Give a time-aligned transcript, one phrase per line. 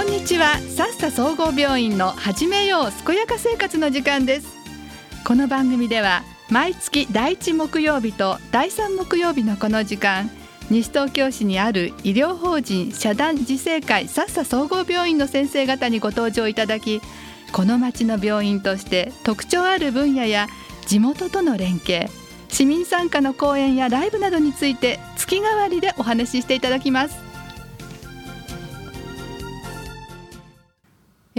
[0.00, 0.56] こんにちは。
[0.60, 4.48] さっさ総合病院の始めよう健やか生活の時間です。
[5.26, 10.30] この番組では毎月第1木曜日と第3木曜日のこの時間
[10.70, 17.02] 西東京市にある医療法人社団自生会さっさ総合病院の先生方にご登場いただき
[17.52, 20.46] この町の病院として特徴ある分野や
[20.86, 22.08] 地元との連携
[22.48, 27.29] 市民参加の講演やライブなどについて月替わりでお話ししていただきます。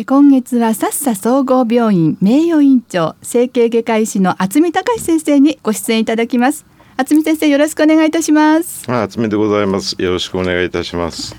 [0.06, 6.66] 今月はさっさ総合病院名誉院長整形外科医師の渥美隆先生にご出演いただきます。
[6.98, 8.86] 渥美先生よろしくお願いいたします。
[8.90, 9.96] 渥美でございます。
[10.02, 11.36] よろしくお願いいたします。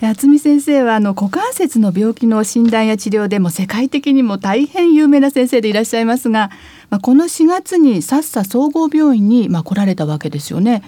[0.00, 6.50] 渥美先生はあの股関節の病気の診断や治療でも世界的にも大変有名な先生でいらっしゃいますが、
[6.90, 10.82] まあ、この4月にさっさ総合病院にまあ来られたわけですよね。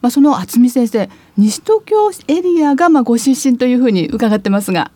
[0.00, 4.90] まあ、その渥美先生西東京エリアがまあご出身というふうに伺ってますが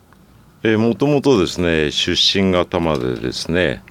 [0.62, 3.82] えもともとですね出身が多摩でですね、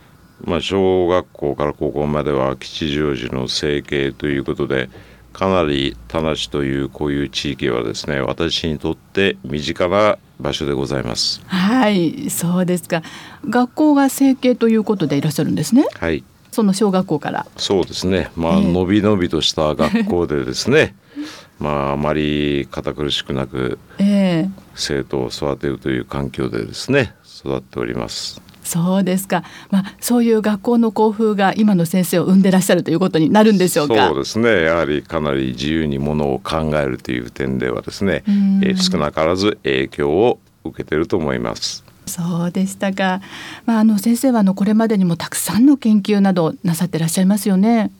[0.41, 4.89] まあ、小学校から高校までは吉祥寺の整形ということで
[5.33, 11.41] かなり田無というこういう地域はですね私にとって身近な場所でございます。
[11.47, 13.03] はいそうですか。
[13.47, 15.85] 学校が整形ということでいらっしゃるんですね。
[15.95, 16.23] はい。
[16.51, 17.45] その小学校から。
[17.57, 18.31] そうですね。
[18.35, 20.95] まあ、えー、のびのびとした学校でですね。
[21.59, 24.49] まああまり堅苦しくなく、 えー、
[24.79, 28.41] 生徒を育てるという環境でですね育っております。
[28.63, 38.23] そうですか、まあ、そういう学校の校風が今の先生を生んでらっしゃるということになるんでしょうかそうですねやはりかなり自由にものを考えるという点ではですね、
[38.63, 41.83] え少なからず影響を受けていると思います。
[42.05, 43.21] そうでしたか、
[43.65, 47.91] まあ、あの先生はあのこれまでにもたくさんの研究などなさってらっしゃいますよね。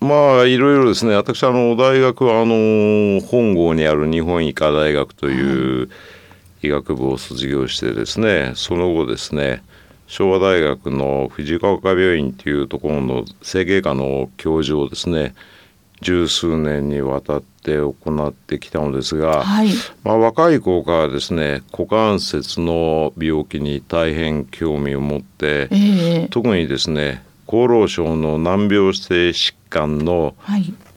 [0.00, 1.14] まあいろいろですね。
[1.14, 5.90] 私あの大学はあの本郷にある日本医科大学という
[6.62, 8.52] 医学部を卒業してですね。
[8.54, 9.62] その後ですね
[10.06, 15.34] 昭和大学の藤岡病院というところの整形科の教授をですね
[16.00, 17.94] 十数年にわたって行
[18.26, 19.68] ってきたのですが、はい、
[20.02, 30.36] まあ、若い頃からですね股関節の病気に大変興味を持って、えー、特にですね厚労省の難病性疾患の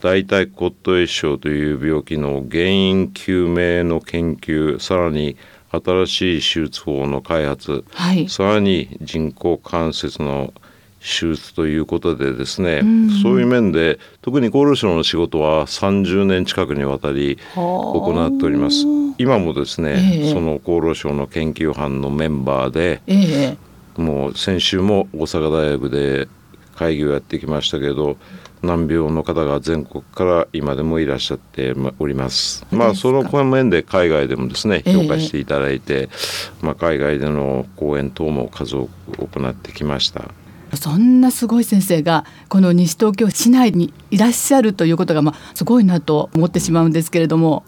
[0.01, 5.35] 大腿骨頭炎症という病気の原因究明の研究さらに
[5.71, 10.53] 新しい手術法の開発、はい、さらに人工関節の
[10.99, 18.85] 手術ということでですね、うん、そういう面で特に厚労省の仕事は30年近くにわたり行っております。
[19.17, 26.27] 今もですね、えー、その厚労省の研究班のメンバーで、えー、もう先週も大阪大学で
[26.75, 28.17] 会議をやってきましたけど
[28.61, 32.65] 難病の方が全国から今でもいらっしゃっております。
[32.71, 40.31] まあその面で海外でもですね評価していただいて、えー、まあ海外での講演等も数多く行ってきました。
[40.75, 47.63] そんなすごい先生がこの西東京市内にいらっしゃるということがまあすごいなと思ってしまうんですけれども。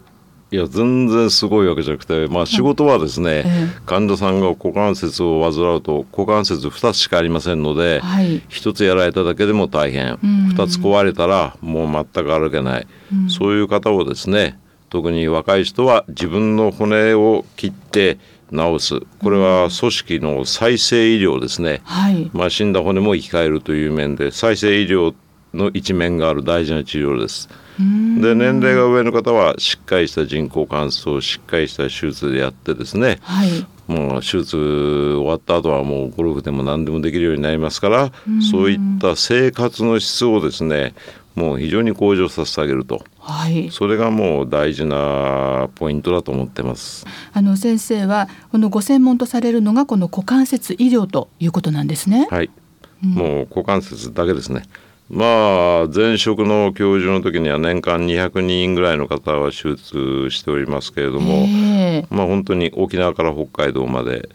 [0.56, 14.58] いや全然すごいわけじゃなくて、まあ、仕事はですね、えー、患者さんが股関節を患うと股関節2つしかありませんので、はい、1つやられただけでも大変、うん、2つ壊れたらもう全く歩けない、うん、そういう方をですね
[14.88, 18.16] 特に若い人は自分の骨を切って
[18.50, 19.00] 治す。
[19.18, 25.12] これは組織の再生医療ですね、はい、まあ、死んだ骨も生き返るという面で再生医療
[25.56, 27.48] の一面がある大事な治療です。
[27.78, 38.12] で年齢が上の方はしっかりした人工関節をしっかりした手術でやってですね、はい、もう手術終わった後はもうゴルフでも何でもできるようになりますから
[38.50, 40.94] そういった生活の質をですね
[41.34, 47.04] もう非常に向上させてあげると、はい、それがもう大事なポイントだと思ってます。
[47.34, 52.26] あの先生はこのご専門とされるのがこの股関節医療ということなんですね。
[52.30, 52.48] はい、
[53.04, 54.62] うん、もう股関節だけですね
[55.08, 61.46] まあ前職の教授の時には年間200人ぐらいの方は手術しておりますけれども、
[62.10, 64.28] まあ本当に沖縄から北海道まで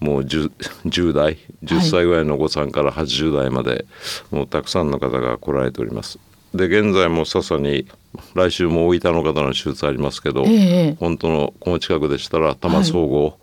[0.00, 0.50] もう 10,
[0.86, 3.84] 10代10歳ぐらいのお子さんから80代まで、
[4.30, 6.18] もうたくさんの方が来られております。
[6.54, 7.86] で現在もささに
[8.34, 10.44] 来週も大分の方の手術ありますけど、
[10.98, 13.34] 本当のこの近くでしたら多摩総合、はい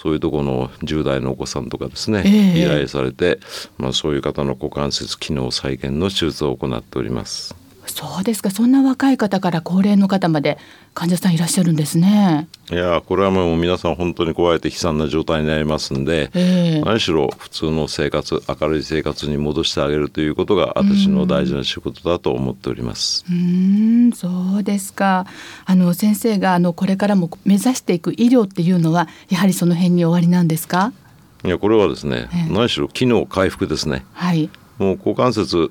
[0.00, 3.40] そういうところの10代のお子さんとかですね、えー、依頼されて、
[3.78, 7.56] まあ、そういう方の股関節機能再現の手術を行っております。
[7.88, 8.50] そうですか。
[8.50, 10.58] そんな若い方から高齢の方まで
[10.94, 12.48] 患者さんいらっしゃるんですね。
[12.70, 16.80] いやこれはもう皆さん本当に加えて悲惨な状態になりますんで、ええ。
[16.82, 23.24] 何しろ普通の生活明るい生活に戻してあげるということが私の大事な仕事だと思っております。
[23.28, 25.26] うーんそうですか。
[25.64, 30.92] あの先生があのこれからも目指していく医療っていうのはやはりその辺に終わりなんですか？
[31.44, 32.52] いやこれはですね、ええ。
[32.52, 34.04] 何しろ機能回復ですね。
[34.12, 34.50] はい。
[34.78, 35.70] もう股関節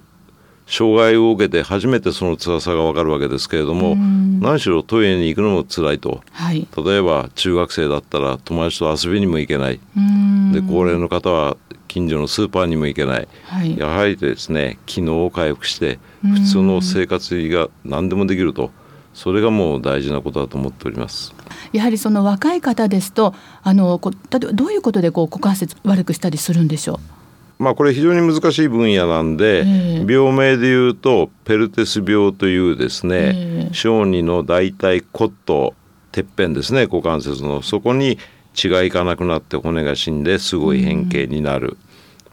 [0.67, 6.21] 障害を受けて初めてその辛さがわかるわけですけれども、うん何しろトイレに行くのも辛いと。
[6.31, 9.79] はい例えば中学生だったら友達と遊びにも行けない。
[10.53, 13.27] で高齢の方は近所のスーパーにも行けない。
[13.45, 18.69] はいやはりですね機能を回復してうん普通の生活が何でもできると
[19.13, 21.33] それがもう大事なことだと思っております。
[21.73, 23.33] やはりその若い方ですと
[23.63, 26.99] あのこ例えばどういうことでこう股関節悪くしたりするんでしょ
[27.59, 35.73] まあこれ非常に難しい分野なんで、ええ病名でいうとペルテス病というですね、ええ小児の大腿骨頭
[36.11, 38.17] てっぺんですね股関節のそこに
[38.53, 41.77] 血がいかなくなって骨が死んですごい変形になる、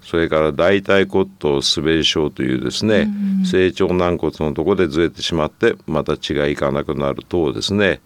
[0.03, 3.09] それから大腿骨頭滑り症というですね、
[3.45, 8.01] 成長軟骨のところでずれてしまってまた血がいかなくなる等ですね。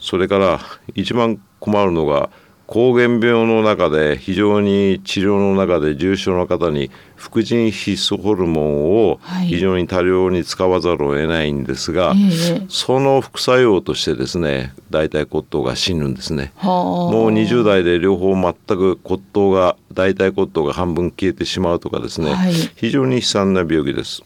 [0.00, 0.60] それから
[0.94, 2.30] 一番困るのが
[2.66, 9.46] 膠原病の中で非常に治療の中で重症な方に副腎必須ホルモンをはい。
[9.46, 16.52] 非常に多量に使わざるを得ないんですが、うええその副作用としてですね大腿骨頭が死ぬんですね。
[16.56, 17.12] はあ。
[17.12, 22.52] もう20代で両方全く骨頭が大腿骨頭が半分消えてしまうとかですね、はい。
[22.52, 24.22] 非常に悲惨な病気です。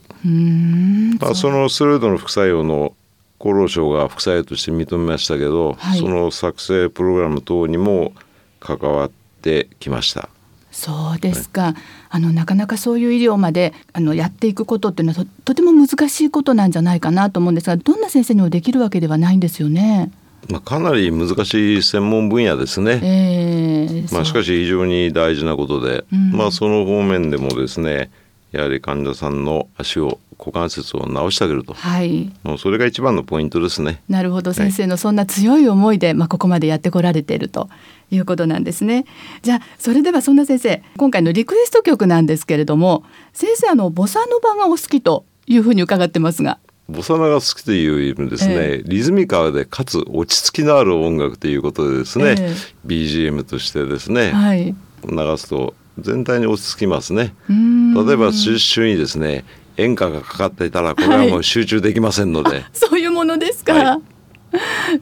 [1.20, 2.94] まあ、そのステロイドの副作用の
[3.38, 5.99] 厚労省が副作用として認めましたけど、はい。
[5.99, 8.12] その作成プログラム等にも
[8.60, 9.10] 関わっ
[9.43, 10.28] てきました。
[10.70, 11.75] そうですか、
[12.08, 20.12] あのなかなかそういう医療まであのやっていくことっていうのはととても難しいことなんじゃないかなと思うんですがどんな先生にもできるわけではないんですよね。
[20.49, 23.00] まあ、かなり難しい専門分野ですね。
[23.02, 28.10] えーまあ、しかし、し非常に大事なことで、うんまあ、その方面でもですね
[28.52, 34.00] やはり患者さんの足を股関節を治してあげるとはいもうそれが一番のポイントですね。
[34.08, 37.69] なるほど先生のそんな強い思いで、まあ、ここまでやってこられていると
[38.11, 39.05] いうことなんですね。
[39.43, 46.58] じゃあそれではそんな先生今回のリクエスト曲なんですけれども先生あのボサノバがお好きというふうに伺ってますが。
[46.88, 52.55] ボサノが好きというよりもですね、えリズミカルでかつ落ち着きのある音楽ということでですね、え
[52.87, 54.75] BGM としてですね、はい、
[55.05, 57.34] 流すと全体に落ち着きますね。
[57.49, 59.44] 例えば手術にですね
[59.78, 63.72] 演歌がかかっていたらこれはもう集中できませんので、 そういうものですか？
[63.75, 64.00] は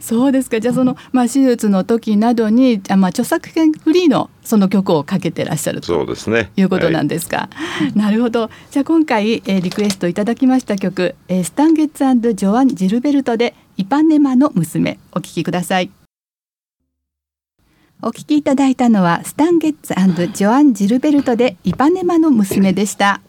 [0.01, 0.59] そうですか。
[0.59, 6.51] じゃあそのまあ手術の時などにあまあ著作権フリーのその曲をかけてらっしゃるとそうですね。
[6.57, 7.49] いうことなんで、ですか？
[7.95, 8.49] なるほど。
[8.71, 12.03] じゃあ今回、えーリクエストいただきました曲、えースタンゲッツ
[12.33, 15.89] ジョアン・ジルベルトでイパネマの娘お聴きください。
[18.03, 19.93] お聴きいただいたのはスタンゲッツ
[20.37, 23.21] ジョアン・ジルベルトでイパネマの娘でした。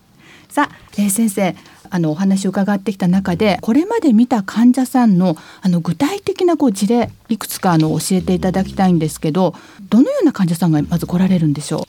[0.49, 1.55] さあ、えー先生
[1.91, 9.55] あのお話を伺ってきた中でこれまで見た患者さんのあの具体的なこう事例いくつかあの教えていただきたいんですけど
[9.89, 11.87] どのような患者さんがまず来られるんでしょ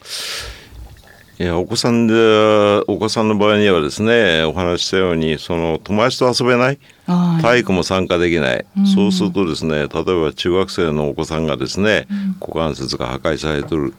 [1.39, 2.13] いやお子さんで
[2.87, 6.79] お子さんの場合にはですねお話ししたようにその友達と遊べない
[7.41, 8.85] 体育も参加できない、うん。
[8.85, 12.35] そうするとですね例えば中学生のお子さんがですね、うん。
[12.41, 13.93] 股関節が破壊されてる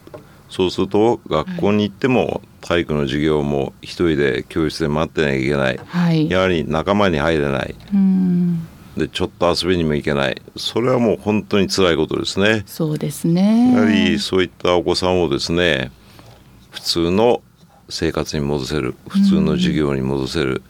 [0.51, 6.29] そうすると学校に行っても体育の授業も一人で教室で待ってなきゃいけないはい。
[6.29, 8.67] やはり仲間に入れないうん。
[8.97, 12.65] でちょっと遊びにも行けないそれはもう本当に辛いことですね。
[12.67, 13.73] そうですね。
[13.73, 15.93] やはりそういったお子さんをですね
[16.71, 17.43] 普通の
[17.89, 20.63] 生活に戻せる普通の授業に戻せる、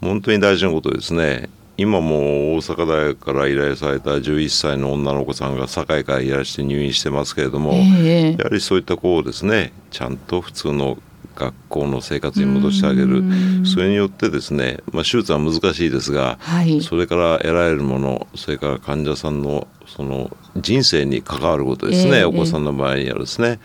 [0.00, 10.98] 本当に大事なことですね今も大阪大学から依頼された11歳の女の子さんが堺からいらして入院してますけれども、ええやはりそういった子をですねちゃんと普通の
[11.34, 16.80] 学校の生活に戻してあげるうんそれによってですね、まあ、手術は難しいですが、はい。
[16.80, 23.58] それから得られるものそれから患者さんのその人生に関わることですね、ええお子さんの場合にはですね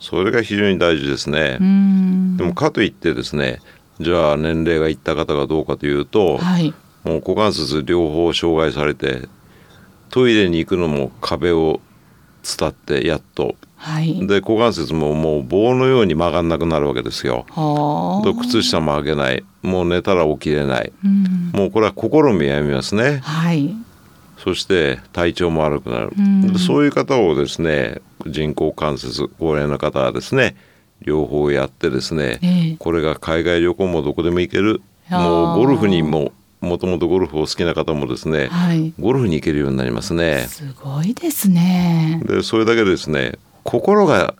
[0.00, 2.36] それが非常に大事ですね、うん。
[2.36, 3.60] でもかといってですね
[4.00, 6.74] じゃあ年齢がいった方がどうかというと、はい。
[7.04, 9.28] もう股関節両方障害されて
[10.10, 11.80] トイレに行くのも壁を
[12.42, 14.26] 伝ってやっとはい。
[14.26, 17.44] で股関節ももう棒のように曲がんなくなるわけですよ。
[17.50, 18.24] はあ。
[18.24, 21.50] と靴下も履けないもう寝たら起きれないうん。
[21.52, 23.18] もうこれは心も病みますね。
[23.18, 23.74] はい。
[24.38, 30.56] そして体調も悪くなる、うんでそういう方をですね人工関節高齢の方はですね
[31.00, 34.80] 両方やってですね、ええこれが海外旅行もどこでも行ける
[35.10, 36.32] もうゴルフにも
[36.64, 40.46] もともとゴルフを好きな方もですね、はい、ゴルフに行けるようになりますね。
[40.48, 42.20] すごいですね。
[42.24, 44.34] でそれだけですね心が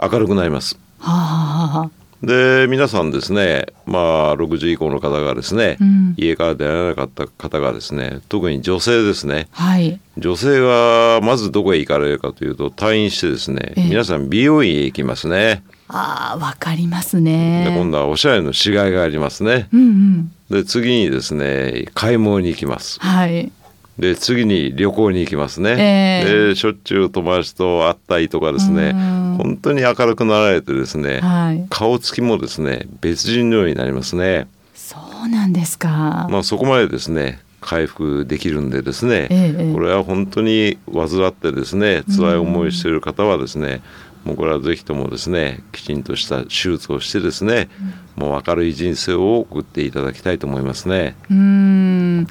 [0.00, 0.78] 明るくなります。
[0.98, 1.90] はあはあ
[2.22, 3.98] で皆さんですねま
[4.32, 15.62] あ6時以降の方がですね、うん、家から出られなかった方がですね特に女性ですね、はい、女性はまずどこへ行かれるかというと退院してですね、えー、皆さん美容院へ行きますね。
[15.92, 17.64] あわかりますね。
[17.68, 19.68] で今度はおしゃれのしがいがありますね。
[19.72, 23.00] うんうん、で次にですね買い物に行きます。
[23.00, 23.50] はい。
[23.98, 28.92] で次に旅行に行きますね、えー、でしょっちゅう友達と会ったりとかですね。
[29.36, 34.48] 本当に明るくなられてですね、はい、顔つきもですね別人のようになりますね。
[34.74, 36.28] そうなんですか。
[36.30, 43.82] まあそこまでですね回復できるんでですね、えー、これは本当に患ってですね辛い思いしている方はですね、
[44.24, 47.68] もうこれはぜひともですねきちんとした手術をしてですね、
[48.16, 51.16] もう明るい人生を送っていただきたいと思いますね。
[51.30, 52.26] うん。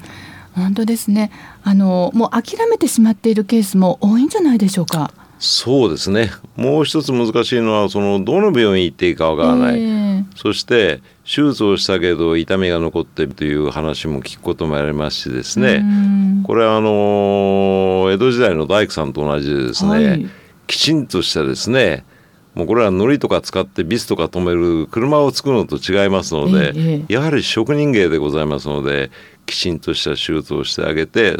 [0.54, 1.30] 本当ですね。
[1.62, 5.12] あのもう諦めてしまっているケースも多いんじゃないでしょうか。
[5.40, 6.30] そうですね。
[6.54, 15.82] もう一つ難しいのはそのどの病院行っていいかわからない、えー、そして手術をしたけど痛みが残っているという話も聞くこともありますしですね。
[16.44, 20.30] これはあの江戸時代の大工さんと同じでですね、はい、
[20.70, 22.04] きちんとしたですね
[22.54, 29.10] もうこれは糊とか使ってビスとか止める車を作るのと違いますので、ええ、やはり職人芸でございますので
[29.46, 31.36] きちんとした手術をしてあげて、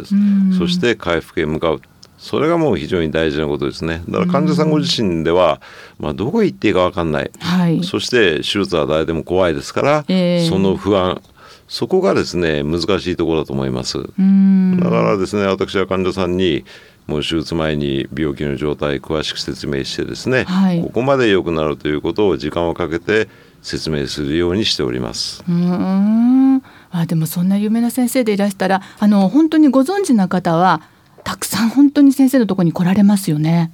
[0.57, 1.81] そして回復へ向かう。
[2.17, 4.03] それがもう非常に大事なことですね。
[4.07, 5.61] だから患者さんご自身では、
[5.97, 11.21] まあ、どこへ行っていいか分かんない、はい、そして手術は誰でも怖いですから、えー、その不安。
[11.67, 13.97] そこがですね難しいところだと思います。
[13.97, 16.65] だからですね私は患者さんに
[17.11, 23.27] もう手術前に病気の状態詳しく説明してですね、はい、ここまで良くなるということを時間をかけて
[23.61, 25.43] 説明するようにしております。
[25.47, 30.81] うんあでもそんな有名な先生でいらしたらあの本当にご存知な方は
[31.25, 33.71] たくさん本当に先生のところに来られますよね。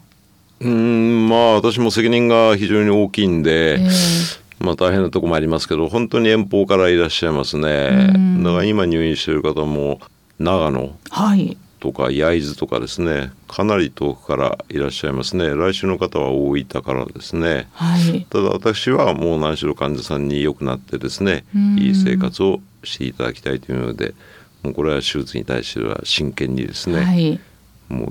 [0.60, 8.14] うんまあ私も責任が非常に大きいんで、えー、まあ大変なとこもありますけど本当に遠方からいらっしゃいますね。
[8.44, 10.00] だから今入院している方も
[10.40, 15.54] 長野、はい、とか焼津とかですねかなり遠くからいらっしゃいますね。
[15.54, 21.46] 来週の方は大分からですね、はい、ただ私はもう何しろ患者さんに良くなってですね
[21.78, 24.14] いい生活をしていただきたいというので
[24.64, 27.40] もうこれは手術に対しては真剣にですね、はい、
[27.90, 28.10] もう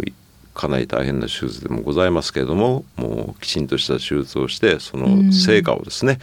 [0.56, 6.18] かなり大変な手術でもございますけれどももうきちんとした手術をしてその成果をですね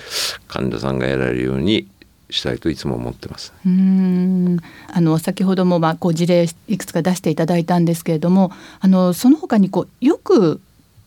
[0.47, 1.87] 患者さんが得られるように
[2.33, 3.53] したいといつも思ってます。
[3.65, 4.59] うん。
[4.91, 10.59] あの先ほどもまあこう事例いくつか出していただいたんですけれどもあのその他にこうよく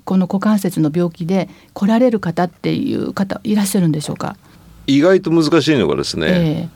[0.04, 4.36] この股関節の病気で来られる方っていう方いらっしゃるんでしょうか？
[4.86, 6.68] 意外と難しいのがですね、え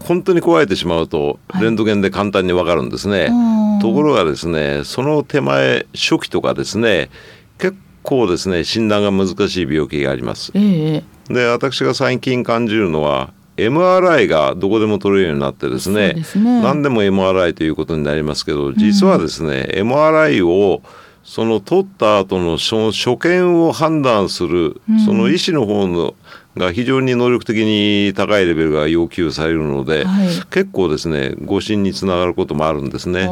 [0.00, 7.08] ー、本当に壊れてしまうとレントゲンで簡単にわかるんですね、はい、ところがですねその手前初期とかですね
[7.58, 16.24] 結構ですね診断が難しい病気があります、えー、で私が最近感じるのは MRI がどこでも取れるようになってですねね。
[16.62, 20.82] 何でも MRI ということになりますけど実はですね、うん、MRI を
[21.22, 26.14] その取った後の所見を判断する、その医師の方の
[26.56, 33.28] が非常に能力的に高いレベルが要求されるので、はい、結構ですね誤診につながることもあるんですね。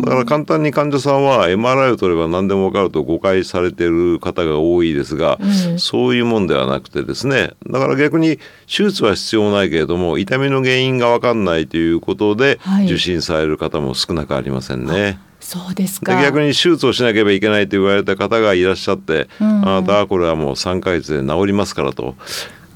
[0.00, 15.02] だから簡単に患者さんは MRI を取れば何でも分かると誤解されている方が多いですが、うん、そういうもんではなくてですねだから逆に手術は必要ないけれども痛みの原因が分かんないということで受診される方も少なくありませんね。
[15.02, 22.14] はいそうですか逆に手術をしなければいけないと言われた方がいらっしゃって、うん、あなたはこれはもう3ヶ月で治りますからと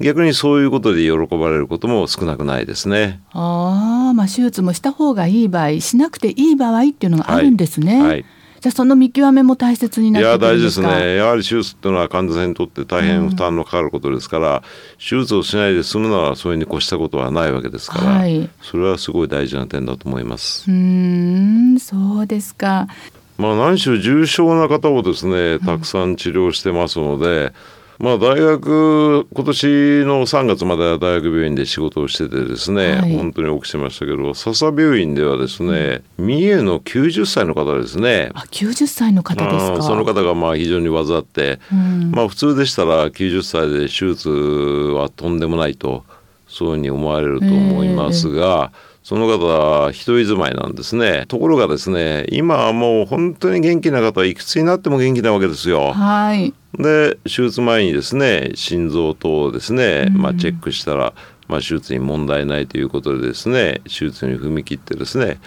[0.01, 3.21] 逆にそういうことで喜ばれることも少なくないですね。
[3.31, 8.01] ああ、まあ手術もした方がいい場合、しなくていい場合っていうのがあるんですね。
[8.01, 8.25] はい、はい
[8.65, 11.17] じゃその見極めも大切になっていや大事ですね。
[11.17, 14.63] やはり手術っていうのは患者さんにとって大変負担のかかることですから、うん、
[14.97, 20.65] 手術をしないで済むならそれに越したことはないわけですから、はい、それはすごい大事な点だと思います。
[20.71, 22.89] うんそうですか。
[23.37, 27.53] まあ何しろ重症な方をですねたくさん治療してますので、うん
[27.99, 29.67] まあ、大学今年
[30.05, 46.05] の3月までは大学病院で仕事をしててですね、はい、本当に多くしましたけど笹病院ではですね、うん、三重の90歳の方ですねあ90歳の方ですかその方がまあ非常に患って、うん、まあ普通でしたら90歳で手術はとんでもないと
[46.49, 51.27] そういうふうに思われると思いますが、えーその方は一人住まいなんですね。
[51.29, 55.93] ところがですね、今はもう本当に元気な方はいくつになっても元気なわけですよ。
[55.93, 56.55] はい。
[56.79, 61.15] で手術前にですね心臓等をですね、まあ、チェックしたら
[61.49, 65.39] まあ、手術に問題ないということでですね手術に踏み切ってですね、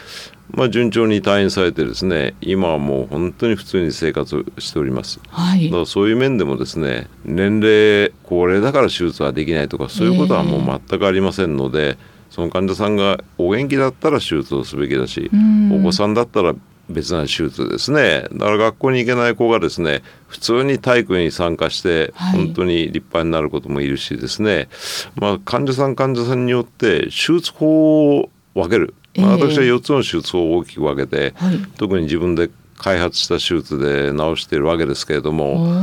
[0.51, 11.97] まあ、順調に退院されてですね今はもう本当に普通に生活しております、はい、だからそういう面でもですね年齢高齢だから手術はできないとかそういうことはもう全くありませんので、えー、
[12.29, 15.31] その患者さんがお元気だったら手術をすべきだし
[15.71, 16.53] お子さんだったら
[16.89, 18.27] 別な手術ですね。
[18.33, 24.67] だから学校に行けない子がですね普通に体育に参加して本当に立派になることもいるしですね、はい、
[25.15, 35.81] まあ、患者さん患者さんによって手術法を分ける、まあ、私は4つの手術法を大きく分けて、はい、特に自分で開発した手術で治しているわけですけれども、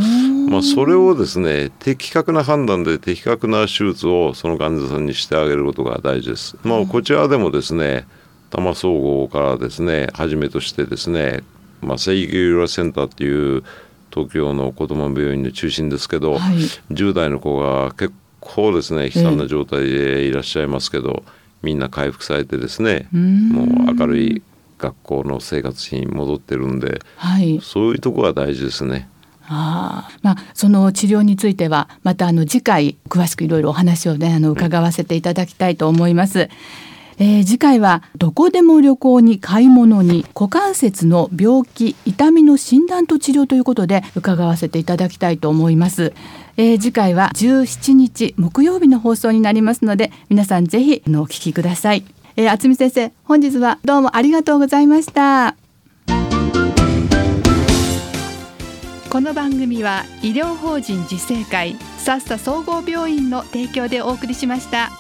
[0.49, 6.57] まあ、それをですね的確な判断で的確な手術をその患者さんにしてあげることが大事です。
[6.63, 8.07] まあ、こちらでもですね
[8.55, 11.43] 多摩総合からですねはじめとしてですね、
[11.81, 13.65] まあ、生育医療センターっていう
[14.13, 16.59] 東京の子ども病院の中心ですけど、はい、
[16.93, 21.25] 10代の子が結構ですね悲惨な状態でいらっしゃいますけど、
[21.63, 24.43] みんな回復されてですねもう明るい
[24.79, 29.09] 学校の生活に戻ってるんで、はい、そういうとこが大事ですね。
[29.47, 36.49] あまあ、その治療についてはまたあの次回詳しくいろいろお話をねあの伺わせていただきたいと思います。
[37.19, 46.13] えー、次回はどこでも旅行に買い物に股関節の病気痛みの診断と治療ということで伺わせていただきたいと思います、
[46.57, 52.05] えー、次回は17日木曜日の放送になりますので皆さんぜひお聞きください、
[52.37, 55.57] えー、厚見先生本日はどうもありがとうございました。
[59.15, 64.91] この番組は医療法人自生会さっさ総合病院の提供でお送りしました。